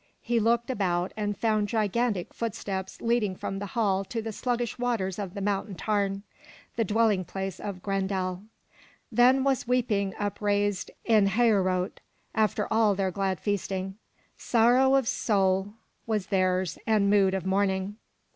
He 0.23 0.39
looked 0.39 0.71
about 0.71 1.13
and 1.15 1.37
found 1.37 1.67
gigantic 1.69 2.33
footsteps 2.33 3.01
leading 3.03 3.35
from 3.35 3.59
the 3.59 3.67
hall 3.77 4.03
to 4.05 4.19
the 4.19 4.31
sluggish 4.31 4.79
waters 4.79 5.19
of 5.19 5.37
a 5.37 5.41
mountain 5.41 5.75
tarn, 5.75 6.23
the 6.75 6.83
dwelling 6.83 7.23
place 7.23 7.59
of 7.59 7.83
Grendel. 7.83 8.41
Then 9.11 9.43
was 9.43 9.67
weeping 9.67 10.15
upraised 10.17 10.89
in 11.05 11.27
He'o 11.27 11.61
rot 11.61 11.99
after 12.33 12.67
all 12.73 12.95
their 12.95 13.11
glad 13.11 13.39
feast 13.39 13.71
ing. 13.71 13.97
Sorrow 14.37 14.95
of 14.95 15.07
soul 15.07 15.75
Vv^as 16.09 16.29
theirs 16.29 16.79
and 16.87 17.07
mood 17.11 17.35
of 17.35 17.45
mourning. 17.45 17.97